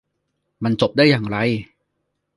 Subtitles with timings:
[0.63, 1.37] มันจบได้อย่างไร